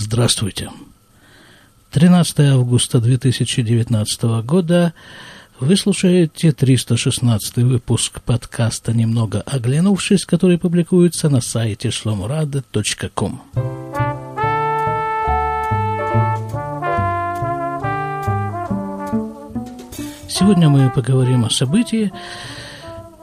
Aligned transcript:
Здравствуйте. 0.00 0.70
13 1.90 2.38
августа 2.52 3.00
2019 3.00 4.22
года 4.44 4.94
вы 5.58 5.76
слушаете 5.76 6.52
316 6.52 7.56
выпуск 7.56 8.20
подкаста 8.20 8.92
«Немного 8.92 9.40
оглянувшись», 9.40 10.24
который 10.24 10.56
публикуется 10.56 11.28
на 11.28 11.40
сайте 11.40 11.90
шломурада.ком. 11.90 13.42
Сегодня 20.28 20.68
мы 20.68 20.90
поговорим 20.90 21.44
о 21.44 21.50
событии, 21.50 22.12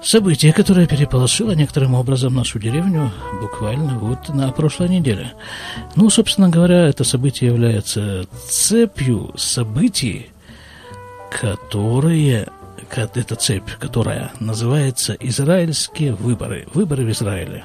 Событие, 0.05 0.53
которое 0.53 0.85
переполошило 0.85 1.53
некоторым 1.53 1.95
образом 1.95 2.35
нашу 2.35 2.59
деревню 2.59 3.11
буквально 3.41 3.97
вот 3.97 4.29
на 4.29 4.51
прошлой 4.51 4.87
неделе. 4.87 5.33
Ну, 5.95 6.11
собственно 6.11 6.47
говоря, 6.47 6.87
это 6.87 7.04
событие 7.04 7.50
является 7.50 8.27
цепью 8.47 9.33
событий, 9.36 10.29
которые, 11.32 12.47
это 12.91 13.36
цепь, 13.36 13.71
которая 13.79 14.32
называется 14.39 15.18
«Израильские 15.19 16.13
выборы», 16.13 16.68
выборы 16.71 17.04
в 17.04 17.10
Израиле. 17.10 17.63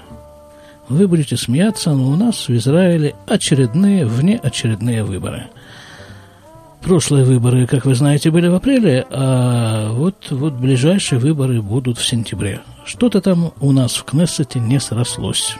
Вы 0.88 1.06
будете 1.08 1.36
смеяться, 1.36 1.92
но 1.92 2.08
у 2.08 2.16
нас 2.16 2.48
в 2.48 2.56
Израиле 2.56 3.14
очередные, 3.26 4.06
внеочередные 4.06 5.04
выборы– 5.04 5.48
Прошлые 6.82 7.24
выборы, 7.24 7.66
как 7.66 7.84
вы 7.84 7.94
знаете, 7.94 8.30
были 8.30 8.48
в 8.48 8.54
апреле, 8.54 9.06
а 9.10 9.92
вот, 9.92 10.30
вот 10.30 10.54
ближайшие 10.54 11.18
выборы 11.18 11.60
будут 11.60 11.98
в 11.98 12.06
сентябре. 12.06 12.62
Что-то 12.86 13.20
там 13.20 13.52
у 13.60 13.72
нас 13.72 13.96
в 13.96 14.04
Кнессете 14.04 14.60
не 14.60 14.80
срослось. 14.80 15.56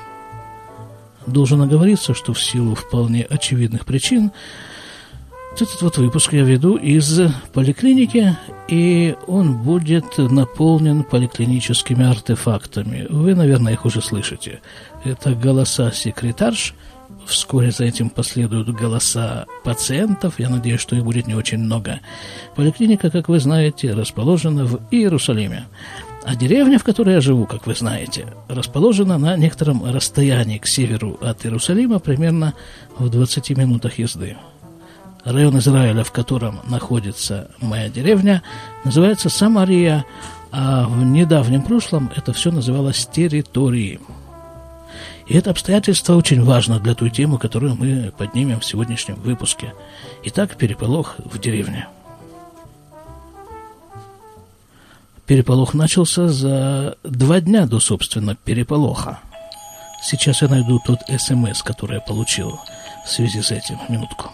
Должен 1.27 1.61
оговориться, 1.61 2.15
что 2.15 2.33
в 2.33 2.43
силу 2.43 2.75
вполне 2.75 3.23
очевидных 3.23 3.85
причин 3.85 4.33
этот 5.57 5.83
вот 5.83 5.99
выпуск 5.99 6.33
я 6.33 6.43
веду 6.43 6.77
из 6.77 7.21
поликлиники, 7.53 8.35
и 8.69 9.15
он 9.27 9.59
будет 9.59 10.17
наполнен 10.17 11.03
поликлиническими 11.05 12.09
артефактами. 12.09 13.07
Вы, 13.11 13.35
наверное, 13.35 13.75
их 13.75 13.85
уже 13.85 14.01
слышите. 14.01 14.61
Это 15.05 15.35
голоса 15.35 15.93
секретарш– 15.93 16.75
Вскоре 17.27 17.71
за 17.71 17.85
этим 17.85 18.11
последуют 18.11 18.69
голоса 18.71 19.47
пациентов. 19.63 20.39
Я 20.39 20.49
надеюсь, 20.49 20.81
что 20.81 20.97
их 20.97 21.05
будет 21.05 21.27
не 21.27 21.35
очень 21.35 21.59
много. 21.59 22.01
Поликлиника, 22.57 23.11
как 23.11 23.29
вы 23.29 23.39
знаете, 23.39 23.93
расположена 23.93 24.65
в 24.65 24.81
Иерусалиме. 24.91 25.67
А 26.25 26.37
деревня, 26.37 26.79
в 26.79 26.85
которой 26.85 27.15
я 27.15 27.21
живу, 27.21 27.47
как 27.47 27.67
вы 27.67 27.75
знаете, 27.75 28.27
расположена 28.49 29.17
на 29.17 29.37
некотором 29.37 29.85
расстоянии 29.85 30.59
к 30.59 30.67
северу 30.67 31.19
от 31.21 31.47
Иерусалима, 31.47 31.99
примерно 31.99 32.55
в 32.99 33.09
20 33.09 33.51
минутах 33.57 33.99
езды. 33.99 34.37
Район 35.25 35.59
Израиля, 35.59 36.05
в 36.05 36.13
котором 36.13 36.61
находится 36.69 37.51
моя 37.61 37.89
деревня, 37.89 38.43
называется 38.85 39.29
Самария, 39.29 40.05
а 40.51 40.87
в 40.89 41.05
недавнем 41.05 41.63
прошлом 41.63 42.11
это 42.17 42.33
все 42.33 42.51
называлось 42.51 43.07
территорией. 43.07 44.01
И 45.31 45.35
это 45.35 45.51
обстоятельство 45.51 46.17
очень 46.17 46.43
важно 46.43 46.81
для 46.81 46.97
той 46.97 47.09
темы, 47.09 47.39
которую 47.39 47.77
мы 47.77 48.13
поднимем 48.19 48.59
в 48.59 48.65
сегодняшнем 48.65 49.15
выпуске. 49.15 49.75
Итак, 50.25 50.57
переполох 50.57 51.15
в 51.19 51.39
деревне. 51.39 51.87
Переполох 55.27 55.73
начался 55.73 56.27
за 56.27 56.97
два 57.05 57.41
дня 57.41 57.67
до, 57.67 57.79
собственно, 57.79 58.35
переполоха. 58.35 59.21
Сейчас 60.03 60.43
я 60.43 60.49
найду 60.49 60.81
тот 60.85 60.99
СМС, 61.09 61.63
который 61.63 61.95
я 61.95 62.01
получил 62.01 62.59
в 63.07 63.09
связи 63.09 63.41
с 63.41 63.53
этим. 63.53 63.79
Минутку. 63.89 64.33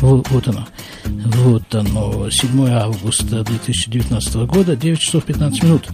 Вот, 0.00 0.28
вот 0.30 0.48
оно. 0.48 0.66
Вот 1.04 1.74
оно. 1.74 2.30
7 2.30 2.68
августа 2.68 3.44
2019 3.44 4.34
года, 4.46 4.76
9 4.76 4.98
часов 4.98 5.24
15 5.24 5.62
минут. 5.62 5.88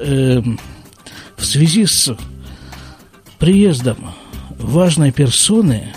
Эм, 0.00 0.58
в 1.36 1.44
связи 1.44 1.86
с 1.86 2.16
приездом 3.38 3.98
важной 4.58 5.12
персоны 5.12 5.92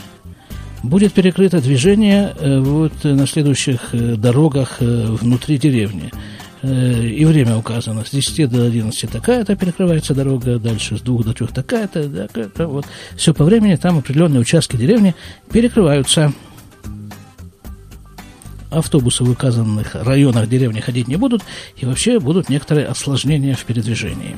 будет 0.83 1.13
перекрыто 1.13 1.61
движение 1.61 2.33
э, 2.37 2.59
вот 2.59 3.03
на 3.03 3.25
следующих 3.25 3.93
э, 3.93 4.15
дорогах 4.15 4.77
э, 4.79 4.85
внутри 4.85 5.57
деревни. 5.57 6.11
Э, 6.61 7.05
и 7.05 7.23
время 7.25 7.57
указано, 7.57 8.03
с 8.03 8.11
10 8.11 8.49
до 8.49 8.65
11 8.65 9.09
такая-то 9.09 9.55
перекрывается 9.55 10.13
дорога, 10.13 10.59
дальше 10.59 10.97
с 10.97 11.01
2 11.01 11.23
до 11.23 11.33
3 11.33 11.47
такая-то, 11.47 12.09
такая-то, 12.09 12.67
вот. 12.67 12.85
Все 13.15 13.33
по 13.33 13.45
времени, 13.45 13.75
там 13.75 13.99
определенные 13.99 14.41
участки 14.41 14.75
деревни 14.75 15.15
перекрываются. 15.51 16.33
Автобусы 18.71 19.23
в 19.23 19.31
указанных 19.31 19.95
районах 19.95 20.47
деревни 20.47 20.79
ходить 20.79 21.07
не 21.07 21.15
будут, 21.15 21.43
и 21.77 21.85
вообще 21.85 22.19
будут 22.19 22.49
некоторые 22.49 22.87
осложнения 22.87 23.55
в 23.55 23.65
передвижении. 23.65 24.35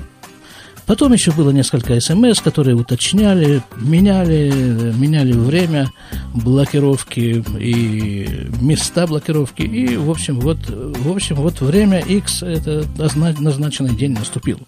Потом 0.85 1.13
еще 1.13 1.31
было 1.31 1.51
несколько 1.51 1.99
смс, 1.99 2.41
которые 2.41 2.75
уточняли, 2.75 3.61
меняли, 3.77 4.51
меняли 4.95 5.33
время 5.33 5.89
блокировки 6.33 7.43
и 7.59 8.49
места 8.61 9.07
блокировки. 9.07 9.61
И, 9.61 9.95
в 9.95 10.09
общем, 10.09 10.39
вот, 10.39 10.57
в 10.67 11.11
общем, 11.11 11.35
вот 11.35 11.61
время 11.61 11.99
X, 11.99 12.43
это 12.43 12.85
назначенный 12.97 13.95
день 13.95 14.13
наступил. 14.13 14.59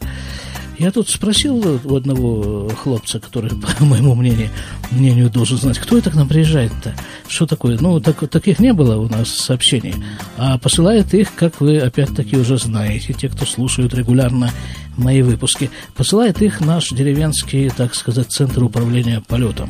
Я 0.80 0.92
тут 0.92 1.10
спросил 1.10 1.80
у 1.84 1.96
одного 1.96 2.70
хлопца, 2.70 3.20
который, 3.20 3.52
по 3.80 3.86
моему 3.86 4.16
мнению, 4.16 4.50
мнению 4.92 5.30
должен 5.30 5.58
знать, 5.58 5.78
кто 5.78 5.98
это 5.98 6.10
к 6.10 6.16
нам 6.16 6.28
приезжает-то? 6.28 6.96
Что 7.28 7.46
такое? 7.46 7.78
Ну, 7.80 8.00
так, 8.00 8.28
таких 8.30 8.60
не 8.60 8.74
было 8.74 8.98
у 8.98 9.08
нас 9.08 9.30
сообщений. 9.30 9.96
А 10.38 10.58
посылает 10.58 11.14
их, 11.14 11.34
как 11.36 11.62
вы 11.62 11.80
опять-таки 11.80 12.38
уже 12.38 12.58
знаете, 12.58 13.14
те, 13.14 13.30
кто 13.30 13.46
слушают 13.46 13.94
регулярно 13.94 14.52
мои 14.98 15.22
выпуски, 15.22 15.70
посылает 15.96 16.42
их 16.42 16.60
наш 16.60 16.90
деревенский, 16.90 17.70
так 17.70 17.96
сказать, 17.96 18.32
центр 18.32 18.64
управления 18.64 19.22
полетом. 19.26 19.70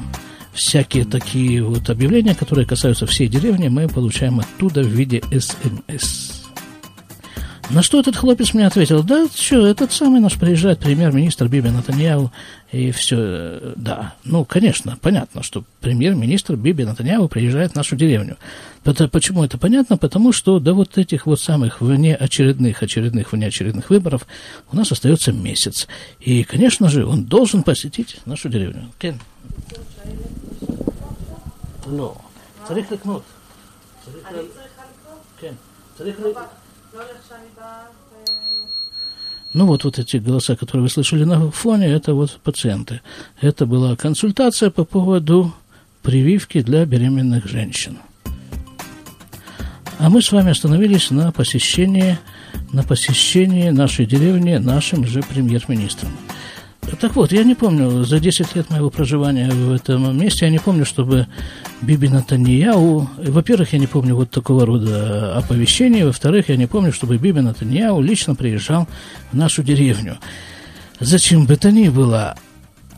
Всякие 0.54 1.04
такие 1.04 1.64
вот 1.64 1.90
объявления, 1.90 2.36
которые 2.36 2.68
касаются 2.68 3.08
всей 3.08 3.28
деревни, 3.28 3.70
мы 3.70 3.88
получаем 3.88 4.40
оттуда 4.40 4.84
в 4.84 4.88
виде 4.88 5.22
СМС. 5.32 6.43
На 7.73 7.83
что 7.83 8.01
этот 8.01 8.17
хлопец 8.17 8.55
мне 8.55 8.67
ответил, 8.67 9.03
да, 9.03 9.27
что, 9.35 9.67
этот 9.67 9.93
самый 9.93 10.21
наш 10.21 10.39
приезжает 10.39 10.79
премьер-министр 10.79 11.49
Биби 11.49 11.69
Натаньяу, 11.71 12.33
и 12.73 12.91
все, 12.93 13.17
э, 13.19 13.73
да. 13.77 14.15
Ну, 14.25 14.45
конечно, 14.45 14.97
понятно, 15.01 15.43
что 15.43 15.65
премьер-министр 15.81 16.57
Биби 16.57 16.85
Натаньяу 16.85 17.29
приезжает 17.29 17.73
в 17.73 17.75
нашу 17.77 17.97
деревню. 17.97 18.37
Почему 18.85 19.45
это 19.45 19.59
понятно? 19.59 19.99
Потому 19.99 20.33
что 20.33 20.59
до 20.61 20.73
вот 20.73 20.97
этих 20.97 21.27
вот 21.27 21.41
самых 21.41 21.81
внеочередных, 21.81 22.83
очередных, 22.83 23.33
внеочередных 23.33 23.91
выборов 23.91 24.27
у 24.73 24.77
нас 24.77 24.91
остается 24.93 25.33
месяц. 25.33 25.89
И, 26.21 26.45
конечно 26.45 26.89
же, 26.89 27.05
он 27.05 27.25
должен 27.25 27.63
посетить 27.63 28.19
нашу 28.25 28.49
деревню. 28.49 28.91
Кен? 28.99 29.21
לא. 31.87 32.15
צריך 32.67 32.93
לקנות. 32.93 33.23
כן. 35.41 35.55
צריך 35.97 36.19
לקנות. 36.19 36.37
Ну 39.54 39.68
вот, 39.68 39.84
вот 39.84 40.00
эти 40.00 40.18
голоса, 40.18 40.56
которые 40.56 40.84
вы 40.84 40.90
слышали 40.90 41.24
на 41.26 41.52
фоне, 41.52 41.88
это 41.88 42.14
вот 42.14 42.40
пациенты. 42.44 43.02
Это 43.40 43.66
была 43.66 43.96
консультация 43.96 44.72
по 44.72 44.84
поводу 44.84 45.54
прививки 46.02 46.62
для 46.62 46.86
беременных 46.86 47.48
женщин. 47.48 48.00
А 50.00 50.10
мы 50.10 50.22
с 50.22 50.32
вами 50.32 50.52
остановились 50.52 51.12
на 51.12 51.32
посещении, 51.32 52.18
на 52.72 52.84
посещении 52.84 53.70
нашей 53.70 54.06
деревни 54.06 54.56
нашим 54.58 55.06
же 55.06 55.22
премьер-министром. 55.22 56.12
Так 57.00 57.16
вот, 57.16 57.32
я 57.32 57.44
не 57.44 57.56
помню, 57.56 58.04
за 58.06 58.20
10 58.20 58.56
лет 58.56 58.70
моего 58.70 58.90
проживания 58.90 59.50
в 59.50 59.74
этом 59.74 60.18
месте, 60.18 60.46
я 60.46 60.52
не 60.52 60.60
помню, 60.60 60.86
чтобы 60.86 61.28
Биби 61.82 62.08
Натаньяу... 62.08 63.10
Во-первых, 63.18 63.74
я 63.74 63.80
не 63.80 63.88
помню 63.88 64.16
вот 64.16 64.32
такого 64.32 64.66
рода 64.66 65.36
оповещения. 65.38 66.06
Во-вторых, 66.06 66.50
я 66.50 66.56
не 66.56 66.68
помню, 66.68 66.94
чтобы 66.94 67.18
Биби 67.18 67.42
Натаньяу 67.42 68.02
лично 68.02 68.36
приезжал 68.36 68.88
в 69.32 69.36
нашу 69.36 69.64
деревню. 69.64 70.18
Зачем 71.00 71.46
бы 71.46 71.58
то 71.58 71.72
ни 71.72 71.90
было, 71.90 72.36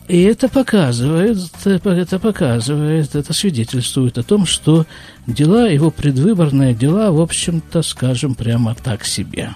и 0.08 0.22
это 0.22 0.48
показывает, 0.48 1.38
это 1.64 2.18
показывает, 2.20 3.16
это 3.16 3.32
свидетельствует 3.32 4.18
о 4.18 4.22
том, 4.22 4.46
что 4.46 4.86
дела, 5.26 5.66
его 5.68 5.90
предвыборные 5.90 6.74
дела, 6.74 7.10
в 7.10 7.20
общем-то, 7.20 7.82
скажем, 7.82 8.36
прямо 8.36 8.76
так 8.76 9.04
себе. 9.04 9.50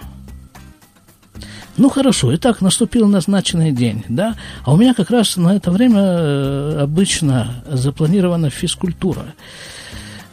Ну 1.81 1.89
хорошо, 1.89 2.35
итак, 2.35 2.61
наступил 2.61 3.09
назначенный 3.09 3.73
день, 3.73 4.05
да, 4.07 4.37
а 4.65 4.75
у 4.75 4.77
меня 4.77 4.93
как 4.93 5.09
раз 5.09 5.39
на 5.39 5.57
это 5.57 5.71
время 5.71 6.03
э, 6.03 6.79
обычно 6.83 7.65
запланирована 7.71 8.51
физкультура. 8.51 9.33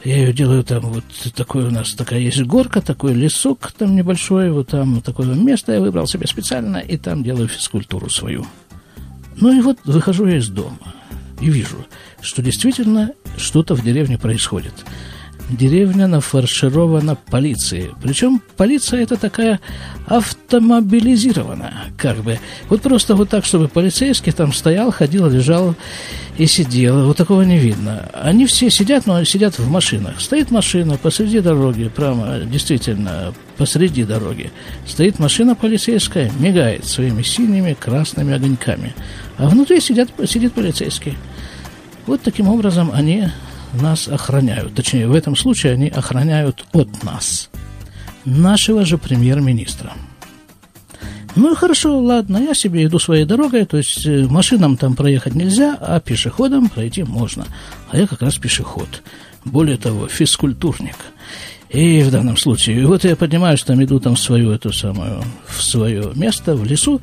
Я 0.04 0.18
ее 0.18 0.34
делаю 0.34 0.66
там, 0.66 0.82
вот 0.82 1.06
такой 1.36 1.64
у 1.64 1.72
нас 1.72 1.94
такая 1.94 2.20
есть 2.20 2.44
горка, 2.44 2.82
такой 2.82 3.14
лесок 3.14 3.72
там 3.72 3.96
небольшой, 3.96 4.52
вот 4.52 4.68
там 4.68 5.00
такое 5.00 5.36
место 5.36 5.72
я 5.72 5.80
выбрал 5.80 6.06
себе 6.06 6.28
специально, 6.28 6.80
и 6.80 6.98
там 6.98 7.24
делаю 7.24 7.48
физкультуру 7.48 8.10
свою. 8.10 8.46
Ну 9.38 9.58
и 9.58 9.62
вот 9.62 9.78
выхожу 9.86 10.28
я 10.28 10.40
из 10.40 10.50
дома 10.50 10.96
и 11.40 11.50
вижу, 11.50 11.78
что 12.20 12.42
действительно 12.42 13.12
что-то 13.38 13.74
в 13.74 13.82
деревне 13.82 14.18
происходит 14.18 14.74
деревня 15.50 16.08
нафарширована 16.08 17.16
полицией. 17.16 17.92
Причем 18.02 18.42
полиция 18.58 19.04
это 19.04 19.18
такая 19.18 19.60
автомобилизированная, 20.06 21.74
как 21.98 22.18
бы. 22.18 22.40
Вот 22.70 22.82
просто 22.82 23.16
вот 23.16 23.30
так, 23.30 23.46
чтобы 23.46 23.68
полицейский 23.68 24.32
там 24.32 24.54
стоял, 24.54 24.92
ходил, 24.92 25.30
лежал 25.30 25.76
и 26.38 26.46
сидел. 26.46 27.06
Вот 27.06 27.18
такого 27.18 27.42
не 27.44 27.58
видно. 27.58 28.10
Они 28.14 28.46
все 28.46 28.70
сидят, 28.70 29.06
но 29.06 29.24
сидят 29.24 29.58
в 29.58 29.70
машинах. 29.70 30.20
Стоит 30.20 30.52
машина 30.52 30.98
посреди 30.98 31.40
дороги, 31.40 31.90
прямо 31.94 32.40
действительно 32.40 33.34
посреди 33.58 34.04
дороги. 34.04 34.52
Стоит 34.86 35.20
машина 35.20 35.56
полицейская, 35.56 36.32
мигает 36.40 36.86
своими 36.86 37.22
синими 37.22 37.74
красными 37.74 38.34
огоньками. 38.34 38.94
А 39.38 39.50
внутри 39.50 39.80
сидят, 39.80 40.10
сидит 40.26 40.54
полицейский. 40.54 41.18
Вот 42.06 42.22
таким 42.22 42.48
образом 42.48 42.92
они 42.94 43.28
нас 43.81 44.07
охраняют. 44.07 44.75
Точнее, 44.75 45.07
в 45.07 45.13
этом 45.13 45.35
случае 45.35 45.74
они 45.74 45.88
охраняют 45.88 46.65
от 46.74 47.03
нас. 47.03 47.50
Нашего 48.25 48.85
же 48.85 48.97
премьер-министра. 48.97 49.94
Ну, 51.35 51.56
хорошо, 51.56 52.00
ладно, 52.00 52.38
я 52.38 52.56
себе 52.56 52.85
иду 52.85 52.97
своей 52.97 53.24
дорогой, 53.24 53.65
то 53.65 53.77
есть 53.77 54.06
э, 54.07 54.25
машинам 54.27 54.75
там 54.75 54.95
проехать 54.95 55.35
нельзя, 55.35 55.77
а 55.79 56.00
пешеходам 56.00 56.68
пройти 56.68 57.03
можно. 57.03 57.45
А 57.91 57.97
я 57.97 58.07
как 58.07 58.24
раз 58.24 58.38
пешеход. 58.38 59.03
Более 59.45 59.77
того, 59.77 60.07
физкультурник. 60.07 60.95
И 61.69 62.01
в 62.01 62.12
данном 62.12 62.38
случае, 62.38 62.88
вот 62.88 63.03
я 63.03 63.15
поднимаюсь, 63.15 63.62
там 63.62 63.83
иду 63.83 64.00
там 64.00 64.15
в 64.15 64.19
свою 64.19 64.51
эту 64.51 64.74
самую, 64.74 65.24
в 65.45 65.62
свое 65.62 66.12
место, 66.15 66.56
в 66.56 66.65
лесу, 66.65 67.01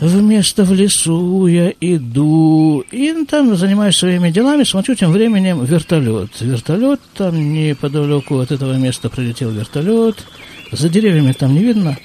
Вместо 0.00 0.64
в 0.64 0.74
лесу 0.74 1.46
я 1.46 1.72
иду, 1.80 2.84
и 2.90 3.24
там 3.24 3.56
занимаюсь 3.56 3.96
своими 3.96 4.30
делами, 4.30 4.62
смотрю 4.64 4.94
тем 4.94 5.10
временем 5.10 5.64
вертолет. 5.64 6.30
Вертолет, 6.38 7.00
там 7.14 7.52
неподалеку 7.54 8.38
от 8.38 8.52
этого 8.52 8.74
места 8.74 9.08
прилетел 9.08 9.50
вертолет. 9.50 10.16
За 10.70 10.90
деревьями 10.90 11.32
там 11.32 11.54
не 11.54 11.60
видно, 11.60 11.96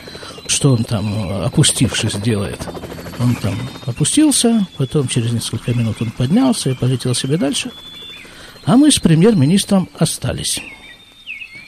что 0.47 0.71
он 0.71 0.85
там, 0.85 1.43
опустившись, 1.43 2.15
делает. 2.15 2.65
Он 3.19 3.35
там 3.35 3.55
опустился, 3.85 4.65
потом 4.77 5.09
через 5.09 5.33
несколько 5.33 5.73
минут 5.73 5.97
он 6.01 6.11
поднялся 6.11 6.69
и 6.69 6.75
полетел 6.75 7.13
себе 7.13 7.37
дальше. 7.37 7.71
А 8.63 8.77
мы 8.77 8.89
с 8.89 8.99
премьер-министром 8.99 9.89
остались. 9.99 10.61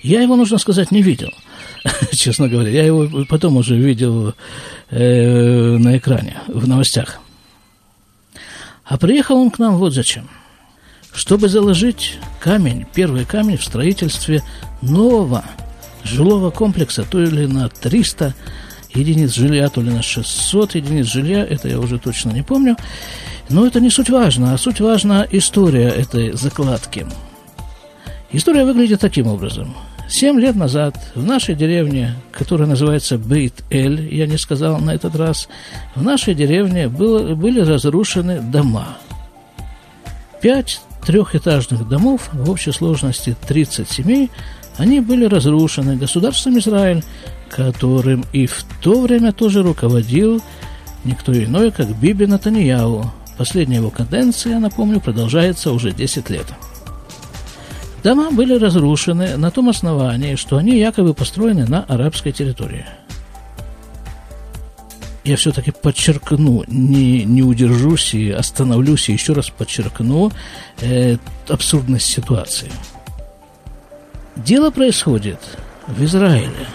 Я 0.04 0.22
его, 0.22 0.38
нужно 0.38 0.58
сказать, 0.58 0.92
не 0.92 1.02
видел– 1.02 1.32
честно 2.12 2.48
говоря. 2.48 2.70
Я 2.70 2.86
его 2.86 3.26
потом 3.26 3.58
уже 3.58 3.76
видел 3.76 4.34
э, 4.90 5.78
на 5.78 5.98
экране, 5.98 6.38
в 6.48 6.68
новостях. 6.68 7.20
А 8.86 8.98
приехал 8.98 9.38
он 9.38 9.52
к 9.52 9.60
нам 9.60 9.78
вот 9.78 9.94
зачем. 9.94 10.30
Чтобы 11.14 11.48
заложить 11.48 12.18
камень, 12.40 12.86
первый 12.94 13.26
камень 13.26 13.58
в 13.58 13.64
строительстве 13.64 14.42
нового 14.82 15.46
жилого 16.04 16.50
комплекса, 16.50 17.04
то 17.04 17.20
ли 17.20 17.48
на 17.48 17.70
300 17.70 18.34
единиц 18.94 19.34
жилья, 19.34 19.70
то 19.70 19.82
ли 19.82 19.92
на 19.92 20.02
600 20.02 20.76
единиц 20.76 21.08
жилья, 21.08 21.46
это 21.46 21.70
я 21.70 21.80
уже 21.80 22.00
точно 22.00 22.32
не 22.32 22.42
помню. 22.42 22.78
Но 23.50 23.66
это 23.66 23.80
не 23.80 23.90
суть 23.90 24.10
важно, 24.10 24.54
а 24.54 24.58
суть 24.58 24.80
важна 24.80 25.28
история 25.32 25.90
этой 25.90 26.34
закладки. 26.34 27.06
История 28.32 28.66
выглядит 28.66 29.00
таким 29.00 29.28
образом– 29.28 29.76
Семь 30.14 30.40
лет 30.40 30.56
назад 30.56 30.96
в 31.16 31.24
нашей 31.26 31.56
деревне, 31.56 32.14
которая 32.32 32.68
называется 32.68 33.18
Бейт-Эль, 33.18 34.14
я 34.14 34.28
не 34.28 34.38
сказал 34.38 34.78
на 34.78 34.92
этот 34.92 35.16
раз, 35.16 35.50
в 35.96 36.04
нашей 36.04 36.36
деревне 36.36 36.88
было, 36.88 37.34
были 37.34 37.62
разрушены 37.62 38.40
дома. 38.40 39.00
Пять 40.40 40.82
трехэтажных 41.04 41.90
домов, 41.90 42.30
в 42.32 42.48
общей 42.52 42.72
сложности 42.72 43.36
30 43.48 43.90
семей, 43.90 44.30
они 44.78 45.00
были 45.00 45.26
разрушены 45.26 45.96
государством 45.96 46.60
Израиль, 46.60 47.04
которым 47.50 48.24
и 48.34 48.46
в 48.46 48.64
то 48.84 49.02
время 49.02 49.32
тоже 49.34 49.64
руководил 49.64 50.44
никто 51.06 51.34
иной, 51.34 51.72
как 51.72 51.88
Биби 52.00 52.28
Натаньяу. 52.28 53.12
Последняя 53.36 53.78
его 53.78 53.90
каденция, 53.90 54.60
напомню, 54.60 55.02
продолжается 55.02 55.72
уже 55.72 55.92
10 55.92 56.30
лет. 56.30 56.46
Дома 58.04 58.32
были 58.32 58.58
разрушены 58.58 59.38
на 59.38 59.50
том 59.50 59.70
основании, 59.70 60.36
что 60.36 60.58
они 60.58 60.78
якобы 60.78 61.14
построены 61.14 61.66
на 61.66 61.84
арабской 61.84 62.34
территории. 62.34 62.86
Я 65.24 65.38
все-таки 65.38 65.72
подчеркну, 65.72 66.66
не, 66.68 67.24
не 67.24 67.44
удержусь 67.44 68.14
и 68.14 68.30
остановлюсь 68.30 69.08
и 69.08 69.14
еще 69.14 69.32
раз 69.32 69.50
подчеркну 69.50 70.34
э, 70.82 71.16
абсурдность 71.48 72.08
ситуации. 72.08 72.70
Дело 74.36 74.70
происходит 74.70 75.40
в 75.88 76.04
Израиле. 76.04 76.68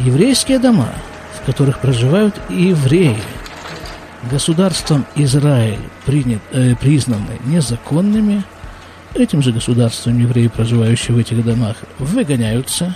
Еврейские 0.00 0.58
дома, 0.58 0.92
в 1.40 1.46
которых 1.46 1.80
проживают 1.80 2.34
евреи, 2.50 3.16
государством 4.30 5.06
Израиль 5.14 5.80
принят, 6.04 6.42
э, 6.52 6.74
признаны 6.74 7.40
незаконными– 7.46 8.44
Этим 9.18 9.40
же 9.40 9.50
государством 9.50 10.18
евреи, 10.18 10.48
проживающие 10.48 11.14
в 11.14 11.18
этих 11.18 11.42
домах, 11.42 11.76
выгоняются 11.98 12.94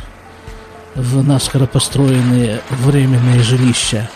в 0.94 1.26
наскоро 1.26 1.66
построенные 1.66 2.60
временные 2.82 3.42
жилища, 3.42 4.08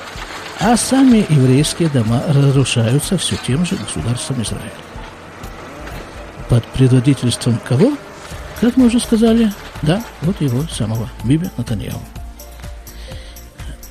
а 0.61 0.77
сами 0.77 1.25
еврейские 1.31 1.89
дома 1.89 2.23
разрушаются 2.29 3.17
все 3.17 3.37
тем 3.47 3.65
же 3.65 3.77
государством 3.77 4.43
Израиль. 4.43 4.71
Под 6.51 6.65
предводительством 6.67 7.59
кого? 7.67 7.97
Как 8.61 8.77
мы 8.77 8.87
уже 8.87 9.00
сказали, 9.00 9.50
да, 9.81 10.05
вот 10.21 10.41
его 10.43 10.62
самого, 10.71 11.09
Биби 11.25 11.49
Натаньяу. 11.57 12.00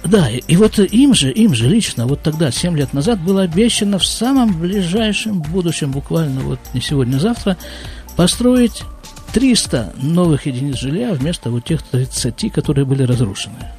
Да, 0.03 0.29
и 0.29 0.55
вот 0.57 0.77
им 0.77 1.15
же, 1.15 1.31
им 1.31 1.55
же 1.55 1.67
лично, 1.67 2.05
вот 2.05 2.21
тогда, 2.21 2.51
7 2.51 2.77
лет 2.77 2.93
назад, 2.93 3.19
было 3.19 3.43
обещано 3.43 3.97
в 3.97 4.05
самом 4.05 4.53
ближайшем 4.59 5.41
будущем, 5.41 5.91
буквально 5.91 6.41
вот 6.41 6.59
не 6.73 6.81
сегодня-завтра, 6.81 7.57
построить 8.15 8.83
300 9.33 9.93
новых 10.01 10.45
единиц 10.45 10.77
жилья 10.77 11.13
вместо 11.13 11.49
вот 11.49 11.65
тех 11.65 11.81
30, 11.83 12.51
которые 12.53 12.85
были 12.85 13.03
разрушены. 13.03 13.73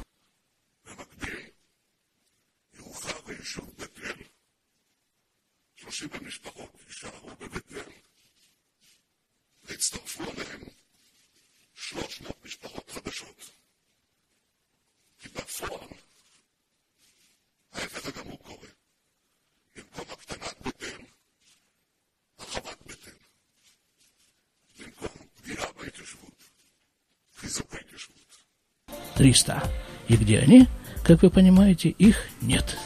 Триста. 29.25 29.63
И 30.07 30.17
где 30.17 30.37
они? 30.37 30.67
Как 31.03 31.23
вы 31.23 31.31
понимаете, 31.31 31.89
их 31.89 32.27
нет. 32.41 32.77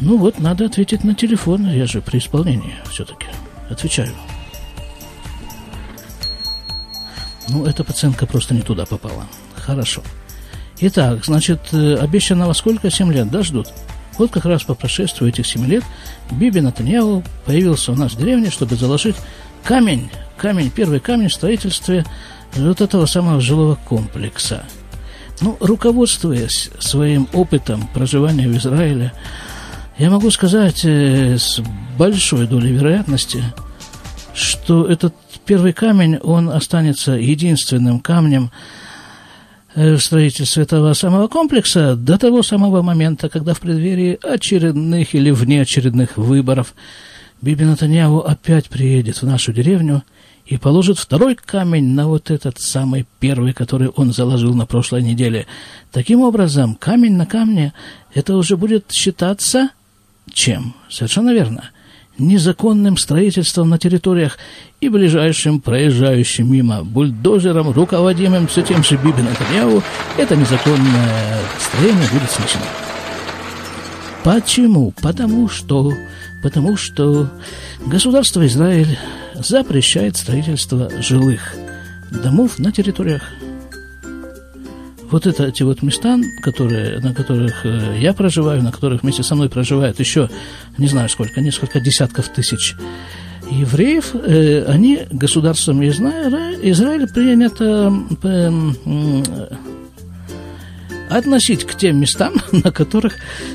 Ну 0.00 0.16
вот, 0.18 0.38
надо 0.38 0.66
ответить 0.66 1.02
на 1.02 1.12
телефон. 1.16 1.68
Я 1.68 1.86
же 1.86 2.00
при 2.00 2.18
исполнении 2.18 2.76
все-таки. 2.88 3.26
Отвечаю. 3.68 4.14
Ну, 7.48 7.66
эта 7.66 7.82
пациентка 7.82 8.24
просто 8.24 8.54
не 8.54 8.62
туда 8.62 8.86
попала. 8.86 9.26
Хорошо. 9.56 10.00
Итак, 10.78 11.24
значит, 11.24 11.58
э, 11.72 11.96
обещанного 11.96 12.52
сколько? 12.52 12.88
Семь 12.88 13.12
лет, 13.12 13.28
да, 13.32 13.42
ждут? 13.42 13.66
Вот 14.16 14.30
как 14.30 14.44
раз 14.44 14.62
по 14.62 14.76
прошествию 14.76 15.30
этих 15.30 15.48
семи 15.48 15.66
лет 15.66 15.82
Биби 16.30 16.60
Натаньяу 16.60 17.24
появился 17.46 17.90
у 17.90 17.96
нас 17.96 18.12
в 18.12 18.18
деревне, 18.18 18.50
чтобы 18.50 18.76
заложить 18.76 19.16
камень, 19.64 20.08
камень, 20.36 20.70
первый 20.70 21.00
камень 21.00 21.28
в 21.28 21.34
строительстве 21.34 22.04
вот 22.56 22.80
этого 22.80 23.06
самого 23.06 23.40
жилого 23.40 23.78
комплекса. 23.84 24.64
Ну, 25.40 25.56
руководствуясь 25.60 26.70
своим 26.78 27.28
опытом 27.32 27.88
проживания 27.92 28.48
в 28.48 28.56
Израиле, 28.56 29.12
я 29.98 30.10
могу 30.10 30.30
сказать 30.30 30.84
э, 30.84 31.36
с 31.38 31.60
большой 31.98 32.46
долей 32.46 32.72
вероятности, 32.72 33.42
что 34.34 34.86
этот 34.86 35.14
первый 35.46 35.72
камень, 35.72 36.18
он 36.18 36.50
останется 36.50 37.12
единственным 37.12 38.00
камнем 38.00 38.50
э, 39.74 39.94
в 39.94 40.00
строительстве 40.00 40.64
этого 40.64 40.92
самого 40.92 41.28
комплекса 41.28 41.96
до 41.96 42.18
того 42.18 42.42
самого 42.42 42.82
момента, 42.82 43.28
когда 43.28 43.54
в 43.54 43.60
преддверии 43.60 44.18
очередных 44.22 45.14
или 45.14 45.30
внеочередных 45.30 46.16
выборов 46.16 46.74
Биби 47.40 47.64
Натаньяу 47.64 48.18
опять 48.18 48.68
приедет 48.68 49.22
в 49.22 49.26
нашу 49.26 49.52
деревню 49.52 50.02
и 50.46 50.56
положит 50.58 50.98
второй 50.98 51.34
камень 51.34 51.94
на 51.94 52.06
вот 52.08 52.30
этот 52.30 52.60
самый 52.60 53.06
первый, 53.18 53.52
который 53.52 53.88
он 53.88 54.12
заложил 54.12 54.54
на 54.54 54.64
прошлой 54.64 55.02
неделе. 55.02 55.46
Таким 55.90 56.20
образом, 56.20 56.74
камень 56.76 57.16
на 57.16 57.26
камне, 57.26 57.72
это 58.14 58.36
уже 58.36 58.56
будет 58.56 58.92
считаться 58.92 59.70
чем? 60.32 60.74
Совершенно 60.88 61.32
верно. 61.32 61.70
Незаконным 62.18 62.96
строительством 62.96 63.68
на 63.68 63.78
территориях 63.78 64.38
и 64.80 64.88
ближайшим 64.88 65.60
проезжающим 65.60 66.50
мимо 66.50 66.82
бульдозером, 66.82 67.70
руководимым 67.70 68.46
все 68.46 68.62
тем 68.62 68.82
же 68.82 68.96
Биби 68.96 69.22
Натаньяу, 69.22 69.82
это 70.16 70.34
незаконное 70.34 71.40
строение 71.58 72.08
будет 72.10 72.30
снесено. 72.30 72.64
Почему? 74.24 74.92
Потому 75.02 75.48
что, 75.48 75.92
потому 76.42 76.76
что 76.76 77.30
государство 77.84 78.46
Израиль 78.46 78.98
запрещает 79.38 80.16
строительство 80.16 80.90
жилых 81.00 81.54
домов 82.10 82.58
на 82.58 82.72
территориях. 82.72 83.22
Вот 85.10 85.26
это, 85.26 85.44
эти 85.44 85.62
вот 85.62 85.82
места, 85.82 86.18
которые, 86.42 86.98
на 86.98 87.14
которых 87.14 87.64
э, 87.64 87.98
я 88.00 88.12
проживаю, 88.12 88.62
на 88.62 88.72
которых 88.72 89.02
вместе 89.02 89.22
со 89.22 89.36
мной 89.36 89.48
проживают 89.48 90.00
еще, 90.00 90.28
не 90.78 90.88
знаю 90.88 91.08
сколько, 91.08 91.40
несколько 91.40 91.78
десятков 91.78 92.28
тысяч 92.28 92.74
евреев, 93.48 94.14
э, 94.14 94.64
они 94.64 95.00
государством 95.12 95.86
Израиля, 95.86 96.58
Израиль 96.60 97.08
принято 97.08 97.92
э, 98.24 98.50
относить 101.10 101.64
к 101.64 101.74
тем 101.74 102.00
местам, 102.00 102.34
на 102.52 102.72
которых, 102.72 103.14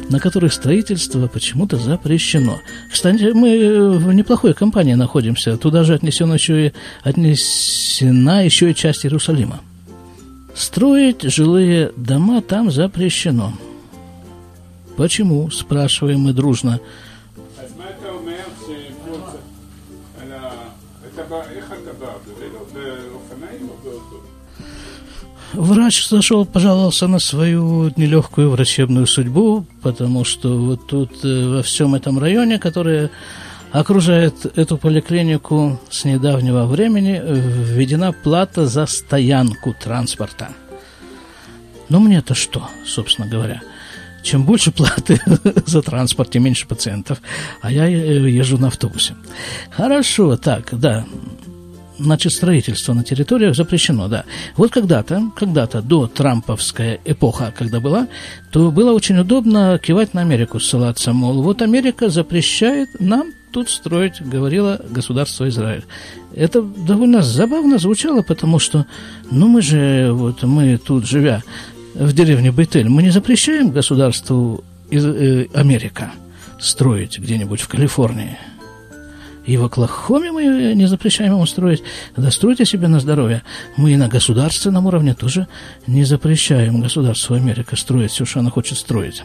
на 0.09 0.19
которых 0.19 0.53
строительство 0.53 1.27
почему-то 1.27 1.77
запрещено. 1.77 2.59
Кстати, 2.91 3.31
мы 3.33 3.97
в 3.97 4.13
неплохой 4.13 4.53
компании 4.53 4.93
находимся. 4.93 5.57
Туда 5.57 5.83
же 5.83 5.93
отнесена 5.93 6.33
еще 6.33 6.67
и, 6.67 6.73
отнесена 7.03 8.43
еще 8.45 8.71
и 8.71 8.75
часть 8.75 9.05
Иерусалима. 9.05 9.61
Строить 10.55 11.23
жилые 11.23 11.91
дома 11.95 12.41
там 12.41 12.71
запрещено. 12.71 13.53
Почему, 14.97 15.49
спрашиваем 15.49 16.19
мы 16.21 16.33
дружно. 16.33 16.79
Врач 25.53 26.07
зашел, 26.07 26.45
пожаловался 26.45 27.07
на 27.07 27.19
свою 27.19 27.91
нелегкую 27.97 28.51
врачебную 28.51 29.05
судьбу, 29.05 29.65
потому 29.81 30.23
что 30.23 30.57
вот 30.57 30.87
тут 30.87 31.25
э, 31.25 31.55
во 31.55 31.63
всем 31.63 31.93
этом 31.93 32.19
районе, 32.19 32.57
который 32.57 33.09
окружает 33.71 34.57
эту 34.57 34.77
поликлинику 34.77 35.79
с 35.89 36.05
недавнего 36.05 36.65
времени, 36.65 37.21
введена 37.23 38.13
плата 38.13 38.65
за 38.65 38.85
стоянку 38.85 39.75
транспорта. 39.77 40.49
Но 41.89 41.99
мне-то 41.99 42.33
что, 42.33 42.69
собственно 42.85 43.27
говоря? 43.27 43.61
Чем 44.23 44.45
больше 44.45 44.71
платы 44.71 45.19
за 45.65 45.81
транспорт, 45.81 46.31
тем 46.31 46.43
меньше 46.43 46.65
пациентов. 46.67 47.21
А 47.61 47.71
я 47.71 47.89
э, 47.89 48.29
езжу 48.29 48.57
на 48.57 48.67
автобусе. 48.67 49.15
Хорошо, 49.69 50.37
так, 50.37 50.69
да 50.71 51.05
значит, 52.01 52.33
строительство 52.33 52.93
на 52.93 53.03
территориях 53.03 53.55
запрещено, 53.55 54.07
да. 54.07 54.25
Вот 54.57 54.71
когда-то, 54.71 55.31
когда-то 55.35 55.81
до 55.81 56.07
Трамповская 56.07 56.99
эпоха, 57.05 57.53
когда 57.57 57.79
была, 57.79 58.07
то 58.51 58.71
было 58.71 58.91
очень 58.91 59.17
удобно 59.17 59.79
кивать 59.81 60.13
на 60.13 60.21
Америку, 60.21 60.59
ссылаться, 60.59 61.13
мол, 61.13 61.41
вот 61.41 61.61
Америка 61.61 62.09
запрещает 62.09 62.89
нам 62.99 63.31
тут 63.51 63.69
строить, 63.69 64.21
говорило 64.21 64.79
государство 64.89 65.47
Израиль. 65.49 65.83
Это 66.33 66.61
довольно 66.61 67.21
забавно 67.21 67.77
звучало, 67.77 68.21
потому 68.21 68.59
что, 68.59 68.85
ну, 69.29 69.47
мы 69.47 69.61
же, 69.61 70.11
вот 70.13 70.43
мы 70.43 70.77
тут, 70.77 71.05
живя 71.05 71.43
в 71.93 72.13
деревне 72.13 72.51
Бейтель, 72.51 72.89
мы 72.89 73.03
не 73.03 73.09
запрещаем 73.09 73.71
государству 73.71 74.63
из, 74.89 75.05
э, 75.05 75.47
Америка 75.53 76.11
строить 76.59 77.19
где-нибудь 77.19 77.61
в 77.61 77.67
Калифорнии– 77.67 78.37
и 79.45 79.57
в 79.57 79.63
Оклахоме 79.65 80.31
мы 80.31 80.73
не 80.75 80.85
запрещаем 80.85 81.33
ему 81.33 81.45
строить. 81.45 81.81
Да 82.15 82.29
стройте 82.29 82.65
себе 82.65 82.87
на 82.87 82.99
здоровье. 82.99 83.41
Мы 83.75 83.93
и 83.93 83.97
на 83.97 84.07
государственном 84.07 84.85
уровне 84.85 85.15
тоже 85.15 85.47
не 85.87 86.03
запрещаем 86.03 86.81
государству 86.81 87.35
Америка 87.35 87.75
строить 87.75 88.11
все, 88.11 88.25
что 88.25 88.39
она 88.39 88.51
хочет 88.51 88.77
строить. 88.77 89.23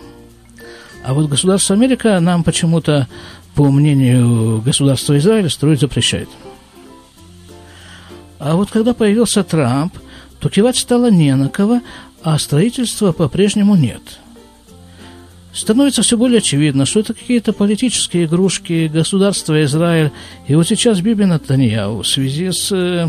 А 1.04 1.12
вот 1.12 1.28
государство 1.28 1.76
Америка 1.76 2.18
нам 2.20 2.44
почему-то, 2.44 3.08
по 3.54 3.70
мнению 3.70 4.62
государства 4.62 5.16
Израиля, 5.18 5.50
строить 5.50 5.80
запрещает. 5.80 6.28
А 8.38 8.56
вот 8.56 8.70
когда 8.70 8.94
появился 8.94 9.44
Трамп, 9.44 9.98
то 10.40 10.48
кивать 10.48 10.76
стало 10.76 11.10
не 11.10 11.34
на 11.34 11.48
кого, 11.48 11.80
а 12.22 12.38
строительства 12.38 13.12
по-прежнему 13.12 13.76
нет– 13.76 14.02
становится 15.56 16.02
все 16.02 16.18
более 16.18 16.38
очевидно, 16.38 16.84
что 16.84 17.00
это 17.00 17.14
какие-то 17.14 17.52
политические 17.52 18.26
игрушки 18.26 18.88
государства 18.92 19.62
Израиль. 19.64 20.12
И 20.46 20.54
вот 20.54 20.68
сейчас 20.68 21.00
Биби 21.00 21.24
Натаньяу 21.24 22.02
в 22.02 22.06
связи 22.06 22.52
с 22.52 22.70
э, 22.72 23.08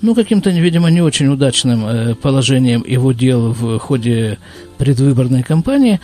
ну, 0.00 0.14
каким-то, 0.14 0.50
видимо, 0.50 0.90
не 0.90 1.00
очень 1.00 1.28
удачным 1.28 1.86
э, 1.86 2.14
положением 2.16 2.84
его 2.84 3.12
дел 3.12 3.52
в 3.52 3.78
ходе 3.78 4.38
предвыборной 4.78 5.44
кампании, 5.44 6.00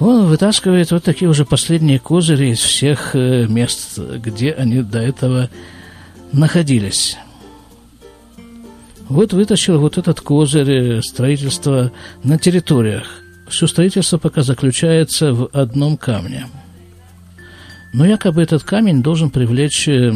он 0.00 0.26
вытаскивает 0.26 0.90
вот 0.90 1.02
такие 1.02 1.30
уже 1.30 1.46
последние 1.46 1.98
козыри 1.98 2.50
из 2.50 2.60
всех 2.60 3.16
э, 3.16 3.46
мест, 3.48 3.98
где 3.98 4.52
они 4.52 4.82
до 4.82 4.98
этого 4.98 5.48
находились. 6.32 7.16
Вот 9.08 9.32
вытащил 9.32 9.78
вот 9.78 9.96
этот 9.96 10.20
козырь 10.20 11.00
строительства 11.02 11.90
на 12.22 12.38
территориях 12.38 13.23
все 13.48 13.66
строительство 13.66 14.18
пока 14.18 14.42
заключается 14.42 15.32
в 15.32 15.50
одном 15.52 15.96
камне. 15.96 16.46
Но 17.92 18.04
якобы 18.04 18.42
этот 18.42 18.64
камень 18.64 19.02
должен 19.02 19.30
привлечь 19.30 19.86
э, 19.88 20.12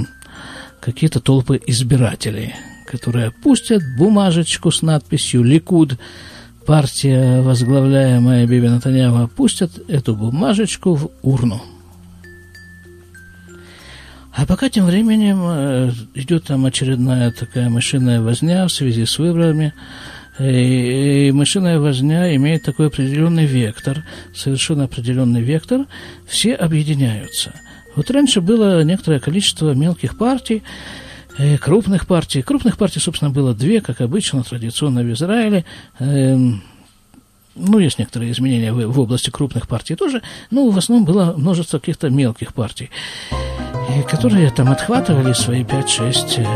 какие-то 0.80 1.20
толпы 1.20 1.60
избирателей, 1.66 2.54
которые 2.86 3.30
пустят 3.30 3.82
бумажечку 3.96 4.70
с 4.70 4.82
надписью 4.82 5.42
«Ликуд», 5.42 5.98
партия, 6.66 7.40
возглавляемая 7.40 8.46
Биби 8.46 8.68
Натаньява, 8.68 9.26
пустят 9.28 9.70
эту 9.88 10.14
бумажечку 10.14 10.94
в 10.94 11.10
урну. 11.22 11.62
А 14.34 14.44
пока 14.44 14.68
тем 14.68 14.84
временем 14.84 15.40
э, 15.42 15.92
идет 16.14 16.44
там 16.44 16.66
очередная 16.66 17.32
такая 17.32 17.70
машинная 17.70 18.20
возня 18.20 18.66
в 18.66 18.70
связи 18.70 19.06
с 19.06 19.18
выборами, 19.18 19.72
и 20.38 21.32
мышиная 21.32 21.80
возня 21.80 22.34
имеет 22.36 22.62
такой 22.62 22.86
определенный 22.86 23.46
вектор, 23.46 24.04
совершенно 24.34 24.84
определенный 24.84 25.42
вектор, 25.42 25.86
все 26.26 26.54
объединяются. 26.54 27.52
Вот 27.96 28.10
раньше 28.10 28.40
было 28.40 28.84
некоторое 28.84 29.18
количество 29.18 29.74
мелких 29.74 30.16
партий, 30.16 30.62
э, 31.38 31.58
крупных 31.58 32.06
партий. 32.06 32.42
Крупных 32.42 32.76
партий, 32.76 33.00
собственно, 33.00 33.30
было 33.30 33.54
две, 33.54 33.80
как 33.80 34.00
обычно, 34.00 34.44
традиционно 34.44 35.02
в 35.02 35.12
Израиле. 35.12 35.64
Эм, 35.98 36.62
ну, 37.56 37.80
есть 37.80 37.98
некоторые 37.98 38.30
изменения 38.30 38.72
в, 38.72 39.00
области 39.00 39.30
крупных 39.30 39.66
партий 39.66 39.96
тоже, 39.96 40.22
но 40.52 40.70
в 40.70 40.78
основном 40.78 41.04
было 41.04 41.34
множество 41.36 41.80
каких-то 41.80 42.08
мелких 42.08 42.54
партий, 42.54 42.90
которые 44.08 44.50
там 44.50 44.70
отхватывали 44.70 45.32
свои 45.32 45.64
5-6, 45.64 46.38
э, 46.38 46.46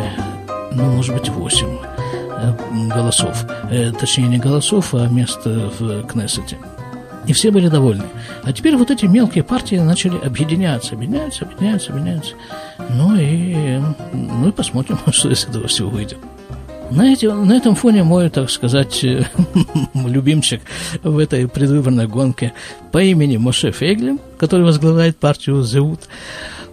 ну, 0.74 0.92
может 0.92 1.14
быть, 1.16 1.28
8 1.28 1.91
Э, 1.91 1.91
голосов. 2.94 3.44
Э, 3.70 3.92
точнее, 3.92 4.28
не 4.28 4.38
голосов, 4.38 4.94
а 4.94 5.06
места 5.08 5.70
в 5.78 6.02
Кнессете. 6.06 6.58
И 7.26 7.32
все 7.32 7.50
были 7.50 7.68
довольны. 7.68 8.04
А 8.42 8.52
теперь 8.52 8.76
вот 8.76 8.90
эти 8.90 9.06
мелкие 9.06 9.44
партии 9.44 9.76
начали 9.76 10.18
объединяться, 10.18 10.94
объединяются, 10.94 11.44
объединяются, 11.44 11.92
объединяются. 11.92 12.34
Ну 12.90 13.16
и, 13.16 13.80
ну 14.12 14.49
и 14.49 14.52
посмотрим, 14.52 14.99
что 15.12 15.30
из 15.30 15.44
этого 15.44 15.68
всего 15.68 15.90
выйдет. 15.90 16.18
На, 16.90 17.11
эти, 17.11 17.25
на 17.25 17.54
этом 17.54 17.75
фоне 17.75 18.02
мой, 18.02 18.28
так 18.28 18.50
сказать, 18.50 19.02
любимчик 19.94 20.61
в 21.02 21.16
этой 21.16 21.49
предвыборной 21.49 22.06
гонке 22.06 22.52
по 22.90 23.02
имени 23.02 23.38
Моше 23.38 23.70
Фейглин, 23.70 24.18
который 24.37 24.66
возглавляет 24.66 25.16
партию 25.16 25.62
«Зеут», 25.62 26.00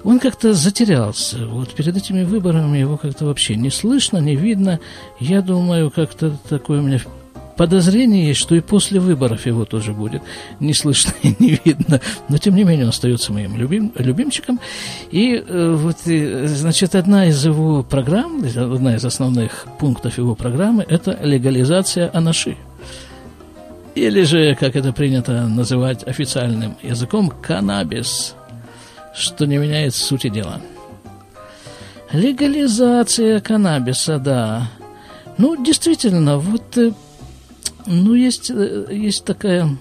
он 0.03 0.19
как-то 0.19 0.53
затерялся. 0.53 1.45
Вот 1.45 1.73
перед 1.73 1.95
этими 1.97 2.23
выборами 2.23 2.77
его 2.77 2.97
как-то 2.97 3.25
вообще 3.25 3.55
не 3.55 3.69
слышно, 3.69 4.17
не 4.17 4.35
видно. 4.35 4.79
Я 5.19 5.41
думаю, 5.41 5.91
как-то 5.91 6.35
такое 6.47 6.79
у 6.79 6.83
меня 6.83 6.99
подозрение 7.57 8.27
есть, 8.27 8.39
что 8.39 8.55
и 8.55 8.61
после 8.61 9.01
выборов 9.01 9.45
его 9.45 9.65
тоже 9.65 9.91
будет 9.91 10.21
не 10.61 10.73
слышно 10.73 11.11
и 11.23 11.35
не 11.39 11.59
видно. 11.65 11.99
Но, 12.29 12.37
тем 12.37 12.55
не 12.55 12.63
менее, 12.63 12.85
он 12.85 12.89
остается 12.89 13.33
моим 13.33 13.57
любим, 13.57 13.91
любимчиком. 13.95 14.61
И 15.11 15.43
э, 15.45 15.75
вот, 15.77 15.97
и, 16.05 16.47
значит, 16.47 16.95
одна 16.95 17.25
из 17.25 17.43
его 17.45 17.83
программ, 17.83 18.41
одна 18.55 18.95
из 18.95 19.03
основных 19.03 19.67
пунктов 19.77 20.17
его 20.17 20.35
программы– 20.35 20.85
это 20.89 21.19
легализация 21.21 22.09
анаши. 22.13 22.55
Или 23.95 24.23
же, 24.23 24.55
как 24.55 24.77
это 24.77 24.93
принято 24.93 25.45
называть 25.45 26.07
официальным 26.07 26.77
языком, 26.81 27.29
каннабис– 27.29 28.35
что 29.13 29.45
не 29.45 29.57
меняет 29.57 29.95
сути 29.95 30.29
дела. 30.29 30.61
Легализация 32.11 33.39
каннабиса, 33.39 34.17
да. 34.17 34.69
Ну, 35.37 35.63
действительно, 35.63 36.37
вот, 36.37 36.77
э, 36.77 36.91
ну, 37.85 38.13
есть, 38.13 38.49
э, 38.49 38.87
есть 38.91 39.25
такая 39.25 39.77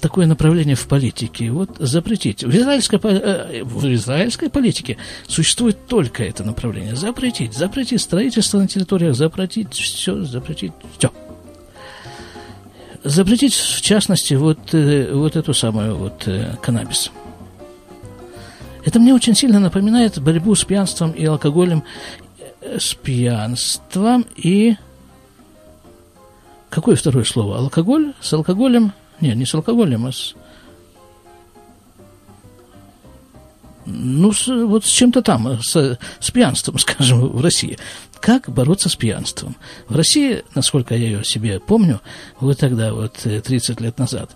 такое 0.00 0.26
направление 0.26 0.76
в 0.76 0.86
политике. 0.86 1.50
Вот 1.50 1.76
запретить. 1.78 2.42
В 2.42 2.50
израильской, 2.50 2.98
э, 3.02 3.62
в 3.64 3.94
израильской 3.94 4.50
политике 4.50 4.96
существует 5.26 5.86
только 5.86 6.24
это 6.24 6.42
направление. 6.42 6.96
Запретить. 6.96 7.54
Запретить 7.54 8.00
строительство 8.00 8.58
на 8.58 8.66
территориях, 8.66 9.14
запретить 9.14 9.72
все, 9.74 10.24
запретить 10.24 10.72
все. 10.98 11.12
Запретить, 13.04 13.54
в 13.54 13.80
частности, 13.80 14.34
вот, 14.34 14.58
вот 14.72 15.36
эту 15.36 15.54
самую 15.54 15.96
вот 15.96 16.28
каннабис. 16.60 17.12
Это 18.84 18.98
мне 18.98 19.14
очень 19.14 19.34
сильно 19.34 19.58
напоминает 19.58 20.20
борьбу 20.20 20.54
с 20.54 20.64
пьянством 20.64 21.12
и 21.12 21.24
алкоголем, 21.24 21.82
э, 22.60 22.78
с 22.78 22.94
пьянством 22.94 24.26
и... 24.36 24.76
Какое 26.70 26.96
второе 26.96 27.24
слово? 27.24 27.58
Алкоголь? 27.58 28.12
С 28.20 28.32
алкоголем? 28.32 28.92
Нет, 29.20 29.36
не 29.36 29.46
с 29.46 29.54
алкоголем, 29.54 30.06
а 30.06 30.12
с 30.12 30.34
ну, 33.90 34.32
с, 34.32 34.46
вот 34.48 34.84
с 34.84 34.88
чем-то 34.88 35.22
там, 35.22 35.60
с, 35.62 35.98
с 36.20 36.30
пьянством, 36.30 36.78
скажем, 36.78 37.26
в 37.26 37.40
России. 37.40 37.78
Как 38.20 38.48
бороться 38.50 38.88
с 38.88 38.96
пьянством? 38.96 39.56
В 39.88 39.96
России, 39.96 40.42
насколько 40.54 40.94
я 40.94 41.06
ее 41.06 41.24
себе 41.24 41.60
помню, 41.60 42.00
вот 42.40 42.58
тогда, 42.58 42.92
вот 42.92 43.14
30 43.14 43.80
э, 43.80 43.84
лет 43.84 43.98
назад, 43.98 44.30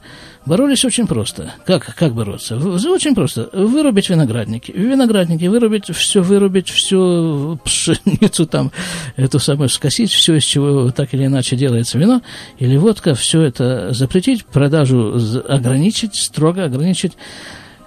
боролись 0.47 0.85
очень 0.85 1.07
просто. 1.07 1.53
Как, 1.67 1.95
как 1.97 2.15
бороться? 2.15 2.57
Очень 2.57 3.15
просто. 3.15 3.49
Вырубить 3.53 4.09
виноградники. 4.09 4.73
Виноградники 4.73 5.47
вырубить, 5.47 5.95
все 5.95 6.23
вырубить, 6.23 6.69
всю 6.69 7.59
пшеницу 7.65 8.47
там, 8.47 8.73
эту 9.17 9.39
самую 9.39 9.69
скосить, 9.69 10.12
все, 10.12 10.37
из 10.37 10.45
чего 10.45 10.91
так 10.91 11.12
или 11.15 11.27
иначе 11.27 11.57
делается 11.57 11.99
вино 11.99 12.23
или 12.59 12.77
водка, 12.77 13.15
все 13.15 13.43
это 13.43 13.93
запретить, 13.93 14.45
продажу 14.45 15.19
ограничить, 15.49 16.15
строго 16.15 16.65
ограничить, 16.65 17.12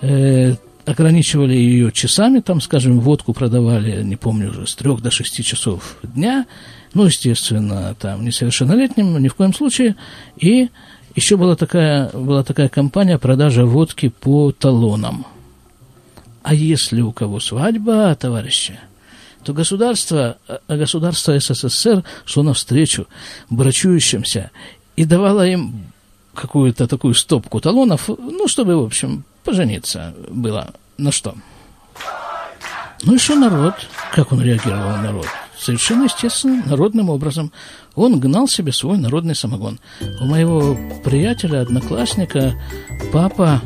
э, 0.01 0.55
ограничивали 0.85 1.53
ее 1.53 1.91
часами, 1.91 2.39
там, 2.39 2.61
скажем, 2.61 2.99
водку 2.99 3.33
продавали, 3.33 4.03
не 4.03 4.15
помню 4.15 4.51
уже, 4.51 4.67
с 4.67 4.75
трех 4.75 5.01
до 5.01 5.11
шести 5.11 5.43
часов 5.43 5.97
дня, 6.03 6.45
ну, 6.93 7.05
естественно, 7.05 7.95
там, 7.99 8.23
несовершеннолетним, 8.23 9.21
ни 9.21 9.27
в 9.27 9.35
коем 9.35 9.53
случае, 9.53 9.95
и 10.37 10.69
еще 11.15 11.37
была 11.37 11.55
такая, 11.55 12.09
была 12.09 12.43
такая 12.43 12.69
компания 12.69 13.17
продажа 13.17 13.65
водки 13.65 14.09
по 14.09 14.51
талонам. 14.51 15.25
А 16.43 16.53
если 16.53 17.01
у 17.01 17.11
кого 17.11 17.39
свадьба, 17.39 18.15
товарищи, 18.15 18.79
то 19.43 19.53
государство, 19.53 20.37
а 20.47 20.77
государство 20.77 21.39
СССР 21.39 22.03
шло 22.25 22.43
навстречу 22.43 23.07
брачующимся 23.49 24.51
и 24.95 25.05
давало 25.05 25.47
им 25.47 25.85
какую-то 26.33 26.87
такую 26.87 27.13
стопку 27.13 27.59
талонов, 27.59 28.09
ну, 28.09 28.47
чтобы, 28.47 28.75
в 28.77 28.83
общем, 28.83 29.23
пожениться 29.45 30.13
было 30.29 30.73
на 30.97 31.11
что. 31.11 31.35
Ну 33.03 33.15
и 33.15 33.17
что 33.17 33.35
народ? 33.35 33.75
Как 34.11 34.31
он 34.31 34.41
реагировал 34.41 34.97
народ? 34.97 35.27
Совершенно 35.57 36.05
естественно, 36.05 36.63
народным 36.65 37.09
образом. 37.09 37.51
Он 37.95 38.19
гнал 38.19 38.47
себе 38.47 38.73
свой 38.73 38.97
народный 38.97 39.35
самогон. 39.35 39.79
У 40.19 40.25
моего 40.25 40.77
приятеля, 41.03 41.61
одноклассника, 41.61 42.53
папа 43.13 43.61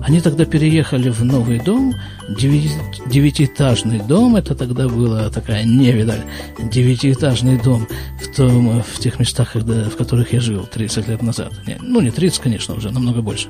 они 0.00 0.20
тогда 0.20 0.44
переехали 0.44 1.08
в 1.08 1.24
новый 1.24 1.60
дом, 1.60 1.94
девятиэтажный 2.28 4.00
дом, 4.00 4.36
это 4.36 4.54
тогда 4.54 4.88
была 4.88 5.30
такая 5.30 5.64
невидаль, 5.64 6.24
девятиэтажный 6.58 7.58
дом 7.58 7.86
в, 8.20 8.36
том, 8.36 8.82
в 8.82 8.98
тех 8.98 9.20
местах, 9.20 9.52
когда, 9.52 9.84
в 9.84 9.96
которых 9.96 10.32
я 10.32 10.40
жил 10.40 10.66
30 10.66 11.08
лет 11.08 11.22
назад. 11.22 11.52
Не, 11.66 11.76
ну, 11.80 12.00
не 12.00 12.10
30, 12.10 12.40
конечно, 12.40 12.74
уже 12.74 12.90
намного 12.90 13.22
больше. 13.22 13.48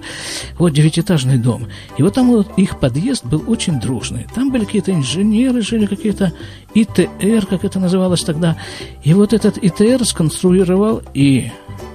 Вот 0.58 0.70
девятиэтажный 0.70 1.38
дом. 1.38 1.66
И 1.96 2.02
вот 2.02 2.14
там 2.14 2.30
вот 2.30 2.58
их 2.58 2.78
подъезд 2.78 3.24
был 3.24 3.42
очень 3.46 3.80
дружный. 3.80 4.26
Там 4.34 4.50
были 4.50 4.64
какие-то 4.64 4.92
инженеры, 4.92 5.62
жили 5.62 5.86
какие-то 5.86 6.32
ИТР, 6.74 7.46
как 7.46 7.64
это 7.64 7.80
называлось 7.80 8.22
тогда. 8.22 8.56
И 9.02 9.14
вот 9.14 9.32
этот 9.32 9.56
ИТР 9.56 10.04
сконструировал 10.04 11.02
и 11.14 11.50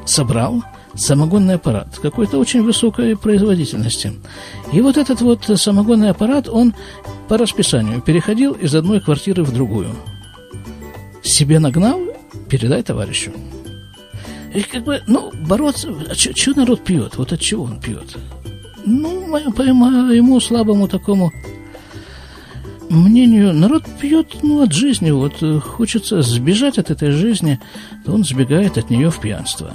собрал– 0.06 0.64
самогонный 1.00 1.56
аппарат 1.56 1.98
какой-то 2.00 2.38
очень 2.38 2.62
высокой 2.62 3.16
производительности. 3.16 4.14
И 4.74 4.82
вот 4.82 4.98
этот 4.98 5.22
вот 5.22 5.50
самогонный 5.56 6.10
аппарат, 6.10 6.48
он 6.50 6.74
по 7.28 7.38
расписанию 7.38 8.02
переходил 8.02 8.54
из 8.54 8.76
одной 8.76 9.00
квартиры 9.00 9.44
в 9.44 9.52
другую. 9.52 9.90
Себе 11.24 11.60
нагнал, 11.60 12.00
передай 12.50 12.84
товарищу. 12.84 13.32
И 14.54 14.62
как 14.62 14.84
бы, 14.84 15.02
ну, 15.08 15.32
бороться, 15.48 15.90
а 16.10 16.16
что 16.16 16.54
народ 16.56 16.84
пьет? 16.84 17.18
Вот 17.18 17.32
от 17.34 17.40
чего 17.40 17.64
он 17.64 17.80
пьет? 17.80 18.18
Ну, 18.86 19.52
по 19.52 19.64
моему 19.64 20.40
слабому 20.40 20.88
такому 20.88 21.32
мнению, 22.90 23.54
народ 23.54 23.84
пьет, 24.02 24.38
ну, 24.42 24.64
от 24.64 24.74
жизни. 24.74 25.12
Вот 25.12 25.44
хочется 25.64 26.22
сбежать 26.24 26.80
от 26.80 26.90
этой 26.90 27.12
жизни, 27.12 27.60
то 28.06 28.14
он 28.14 28.24
сбегает 28.24 28.78
от 28.78 28.90
нее 28.90 29.12
в 29.12 29.20
пьянство. 29.20 29.72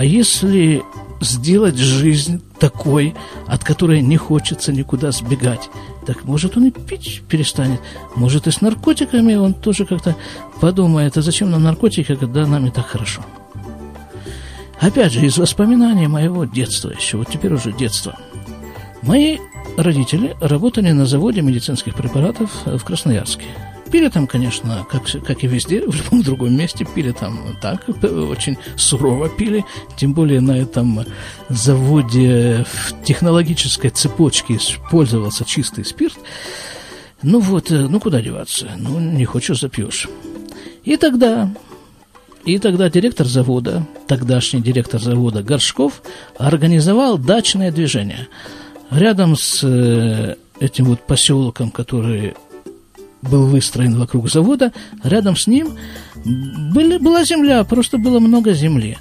А 0.00 0.04
если 0.06 0.82
сделать 1.20 1.76
жизнь 1.76 2.40
такой, 2.58 3.14
от 3.46 3.62
которой 3.62 4.00
не 4.00 4.16
хочется 4.16 4.72
никуда 4.72 5.12
сбегать, 5.12 5.68
так 6.06 6.24
может 6.24 6.56
он 6.56 6.68
и 6.68 6.70
пить 6.70 7.20
перестанет. 7.28 7.82
Может 8.16 8.46
и 8.46 8.50
с 8.50 8.62
наркотиками 8.62 9.34
он 9.34 9.52
тоже 9.52 9.84
как-то 9.84 10.16
подумает, 10.58 11.18
а 11.18 11.20
зачем 11.20 11.50
нам 11.50 11.64
наркотики, 11.64 12.14
когда 12.14 12.46
нам 12.46 12.64
и 12.64 12.70
так 12.70 12.86
хорошо. 12.86 13.22
Опять 14.80 15.12
же, 15.12 15.26
из 15.26 15.36
воспоминаний 15.36 16.06
моего 16.06 16.46
детства 16.46 16.88
еще, 16.88 17.18
вот 17.18 17.28
теперь 17.28 17.52
уже 17.52 17.70
детство. 17.70 18.18
Мои 19.02 19.36
родители 19.76 20.34
работали 20.40 20.92
на 20.92 21.04
заводе 21.04 21.42
медицинских 21.42 21.94
препаратов 21.94 22.50
в 22.64 22.82
Красноярске. 22.84 23.44
Пили 23.90 24.08
там, 24.08 24.28
конечно, 24.28 24.86
как, 24.88 25.02
как 25.24 25.42
и 25.42 25.48
везде, 25.48 25.82
в 25.84 25.94
любом 25.94 26.22
другом 26.24 26.56
месте, 26.56 26.84
пили 26.84 27.10
там 27.10 27.56
так, 27.60 27.88
очень 27.88 28.56
сурово 28.76 29.28
пили, 29.28 29.64
тем 29.96 30.14
более 30.14 30.40
на 30.40 30.52
этом 30.52 31.04
заводе 31.48 32.64
в 32.72 33.04
технологической 33.04 33.90
цепочке 33.90 34.56
использовался 34.56 35.44
чистый 35.44 35.84
спирт. 35.84 36.18
Ну 37.22 37.40
вот, 37.40 37.70
э, 37.70 37.86
ну 37.88 38.00
куда 38.00 38.22
деваться, 38.22 38.70
ну 38.78 38.98
не 39.00 39.24
хочешь, 39.24 39.60
запьешь. 39.60 40.08
И 40.84 40.96
тогда, 40.96 41.52
и 42.44 42.58
тогда 42.58 42.88
директор 42.88 43.26
завода, 43.26 43.86
тогдашний 44.06 44.62
директор 44.62 45.00
завода 45.00 45.42
Горшков, 45.42 46.02
организовал 46.38 47.18
дачное 47.18 47.72
движение. 47.72 48.28
Рядом 48.90 49.36
с 49.36 49.62
э, 49.62 50.36
этим 50.60 50.86
вот 50.86 51.06
поселком, 51.06 51.70
который 51.70 52.34
был 53.22 53.46
выстроен 53.46 53.98
вокруг 53.98 54.30
завода, 54.30 54.72
рядом 55.02 55.36
с 55.36 55.46
ним 55.46 55.76
были, 56.24 56.98
была 56.98 57.24
земля, 57.24 57.64
просто 57.64 57.98
было 57.98 58.20
много 58.20 58.52
земли. 58.52 58.98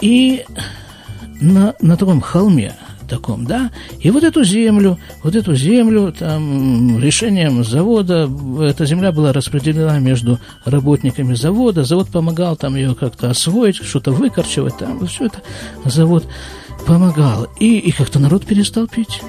И 0.00 0.44
на, 1.40 1.74
на 1.80 1.96
таком 1.96 2.20
холме 2.20 2.74
таком, 3.08 3.44
да, 3.44 3.70
и 4.00 4.10
вот 4.10 4.24
эту 4.24 4.44
землю, 4.44 4.98
вот 5.22 5.34
эту 5.34 5.54
землю, 5.54 6.12
там, 6.18 6.98
решением 6.98 7.62
завода, 7.62 8.30
эта 8.62 8.86
земля 8.86 9.12
была 9.12 9.32
распределена 9.32 9.98
между 9.98 10.38
работниками 10.64 11.34
завода, 11.34 11.84
завод 11.84 12.08
помогал 12.08 12.56
там 12.56 12.76
ее 12.76 12.94
как-то 12.94 13.30
освоить, 13.30 13.76
что-то 13.76 14.12
выкорчевать, 14.12 14.78
там, 14.78 15.06
все 15.06 15.26
это 15.26 15.42
завод 15.84 16.26
помогал, 16.86 17.46
и, 17.60 17.78
и 17.78 17.92
как-то 17.92 18.18
народ 18.18 18.46
перестал 18.46 18.86
пить. 18.86 19.20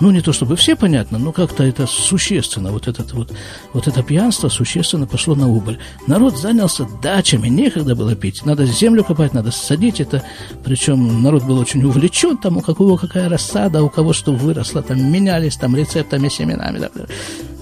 Ну, 0.00 0.10
не 0.10 0.20
то 0.20 0.32
чтобы 0.32 0.56
все 0.56 0.74
понятно, 0.76 1.18
но 1.18 1.32
как-то 1.32 1.62
это 1.62 1.86
существенно, 1.86 2.72
вот, 2.72 2.88
этот, 2.88 3.12
вот, 3.12 3.32
вот 3.72 3.86
это 3.86 4.02
пьянство 4.02 4.48
существенно 4.48 5.06
пошло 5.06 5.34
на 5.34 5.48
убыль. 5.48 5.78
Народ 6.06 6.36
занялся 6.36 6.86
дачами, 7.02 7.48
некогда 7.48 7.94
было 7.94 8.16
пить, 8.16 8.44
надо 8.44 8.66
землю 8.66 9.04
копать, 9.04 9.34
надо 9.34 9.52
садить 9.52 10.00
это, 10.00 10.22
причем 10.64 11.22
народ 11.22 11.44
был 11.44 11.58
очень 11.58 11.84
увлечен, 11.84 12.36
там 12.36 12.56
у 12.56 12.60
кого 12.60 12.96
какая 12.96 13.28
рассада, 13.28 13.82
у 13.82 13.88
кого 13.88 14.12
что 14.12 14.32
выросло, 14.32 14.82
там 14.82 15.10
менялись 15.10 15.56
там 15.56 15.76
рецептами, 15.76 16.28
семенами, 16.28 16.78
да, 16.78 16.90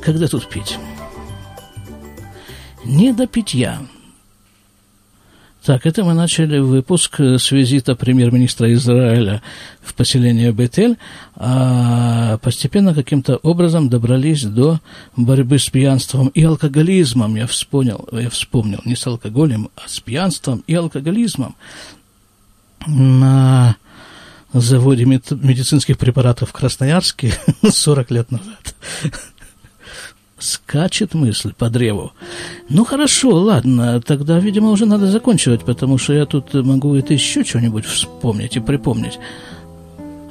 когда 0.02 0.26
тут 0.26 0.48
пить? 0.48 0.78
Не 2.84 3.12
до 3.12 3.26
питья. 3.26 3.78
Так, 5.64 5.86
это 5.86 6.02
мы 6.02 6.12
начали 6.12 6.58
выпуск 6.58 7.20
с 7.20 7.52
визита 7.52 7.94
премьер-министра 7.94 8.72
Израиля 8.72 9.42
в 9.80 9.94
поселение 9.94 10.50
Бетель, 10.50 10.98
а 11.36 12.38
постепенно 12.38 12.92
каким-то 12.92 13.36
образом 13.36 13.88
добрались 13.88 14.42
до 14.42 14.80
борьбы 15.16 15.60
с 15.60 15.68
пьянством 15.70 16.28
и 16.28 16.42
алкоголизмом. 16.42 17.36
Я 17.36 17.46
вспомнил, 17.46 18.08
я 18.10 18.28
вспомнил, 18.28 18.80
не 18.84 18.96
с 18.96 19.06
алкоголем, 19.06 19.68
а 19.76 19.88
с 19.88 20.00
пьянством 20.00 20.64
и 20.66 20.74
алкоголизмом. 20.74 21.54
На 22.84 23.76
заводе 24.52 25.04
медицинских 25.04 25.96
препаратов 25.96 26.48
в 26.48 26.52
Красноярске 26.52 27.34
40 27.62 28.10
лет 28.10 28.32
назад. 28.32 28.74
Скачет 30.42 31.14
мысль 31.14 31.52
по 31.56 31.70
древу. 31.70 32.10
Ну, 32.68 32.84
хорошо, 32.84 33.28
ладно, 33.30 34.00
тогда, 34.00 34.40
видимо, 34.40 34.70
уже 34.70 34.86
надо 34.86 35.06
заканчивать, 35.06 35.62
потому 35.64 35.98
что 35.98 36.14
я 36.14 36.26
тут 36.26 36.52
могу 36.52 36.96
это 36.96 37.14
еще 37.14 37.44
что-нибудь 37.44 37.84
вспомнить 37.84 38.56
и 38.56 38.60
припомнить. 38.60 39.20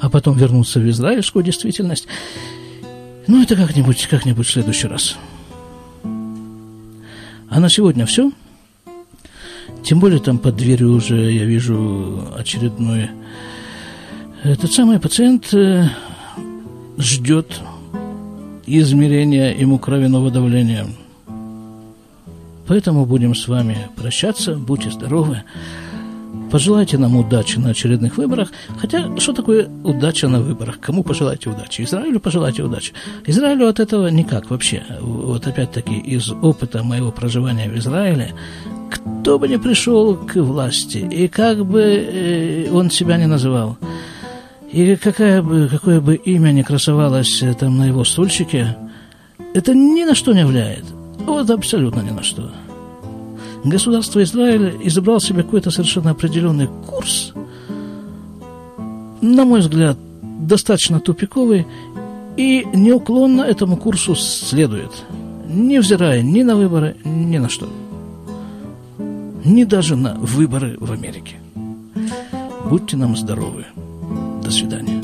А 0.01 0.09
потом 0.09 0.37
вернуться 0.37 0.81
в 0.81 0.89
израильскую 0.89 1.45
действительность. 1.45 2.07
Ну, 3.25 3.41
это 3.41 3.55
как-нибудь, 3.55 4.05
как-нибудь 4.07 4.45
в 4.45 4.51
следующий 4.51 4.87
раз. 4.87 5.15
А 6.03 7.59
на 7.61 7.69
сегодня 7.69 8.05
все. 8.05 8.33
Тем 9.81 10.01
более 10.01 10.19
там 10.19 10.39
под 10.39 10.57
дверью 10.57 10.91
уже 10.91 11.31
я 11.31 11.45
вижу 11.45 12.27
очередной... 12.37 13.11
Этот 14.43 14.73
самый 14.73 14.99
пациент 14.99 15.53
э, 15.53 15.87
ждет 16.97 17.61
измерения 18.65 19.53
ему 19.53 19.79
кровяного 19.79 20.31
давления. 20.31 20.85
Поэтому 22.67 23.05
будем 23.05 23.35
с 23.35 23.47
вами 23.47 23.89
прощаться. 23.97 24.55
Будьте 24.55 24.91
здоровы. 24.91 25.43
Пожелайте 26.51 26.97
нам 26.97 27.15
удачи 27.15 27.57
на 27.57 27.69
очередных 27.69 28.17
выборах. 28.17 28.49
Хотя, 28.77 29.17
что 29.17 29.33
такое 29.33 29.69
удача 29.83 30.27
на 30.27 30.41
выборах? 30.41 30.79
Кому 30.79 31.03
пожелайте 31.03 31.49
удачи? 31.49 31.81
Израилю 31.81 32.19
пожелайте 32.19 32.63
удачи. 32.63 32.93
Израилю 33.25 33.67
от 33.67 33.79
этого 33.79 34.07
никак 34.07 34.49
вообще. 34.49 34.83
Вот 34.99 35.47
опять-таки 35.47 35.95
из 35.95 36.31
опыта 36.31 36.83
моего 36.83 37.11
проживания 37.11 37.69
в 37.69 37.77
Израиле, 37.77 38.33
кто 38.89 39.39
бы 39.39 39.47
ни 39.47 39.57
пришел 39.57 40.15
к 40.15 40.35
власти, 40.35 40.97
и 40.97 41.27
как 41.27 41.65
бы 41.65 41.81
э, 41.81 42.69
он 42.71 42.89
себя 42.89 43.17
не 43.17 43.27
называл, 43.27 43.77
и 44.71 44.95
какая 44.95 45.41
бы, 45.41 45.67
какое 45.69 46.01
бы 46.01 46.15
имя 46.15 46.51
ни 46.51 46.61
красовалось 46.61 47.43
э, 47.43 47.53
там 47.53 47.77
на 47.77 47.87
его 47.87 48.03
стульчике, 48.03 48.77
это 49.53 49.73
ни 49.73 50.03
на 50.03 50.15
что 50.15 50.33
не 50.33 50.45
влияет. 50.45 50.85
Вот 51.25 51.49
абсолютно 51.49 52.01
ни 52.01 52.11
на 52.11 52.23
что 52.23 52.51
государство 53.63 54.23
Израиль 54.23 54.77
избрал 54.83 55.19
себе 55.19 55.43
какой-то 55.43 55.71
совершенно 55.71 56.11
определенный 56.11 56.67
курс, 56.87 57.33
на 59.21 59.45
мой 59.45 59.59
взгляд, 59.59 59.97
достаточно 60.21 60.99
тупиковый, 60.99 61.67
и 62.37 62.65
неуклонно 62.73 63.41
этому 63.43 63.77
курсу 63.77 64.15
следует, 64.15 64.91
невзирая 65.47 66.21
ни 66.21 66.43
на 66.43 66.55
выборы, 66.55 66.95
ни 67.03 67.37
на 67.37 67.49
что. 67.49 67.69
Ни 69.43 69.63
даже 69.63 69.95
на 69.95 70.15
выборы 70.15 70.77
в 70.79 70.91
Америке. 70.91 71.35
Будьте 72.69 72.95
нам 72.95 73.17
здоровы. 73.17 73.65
Свидания. 74.51 75.00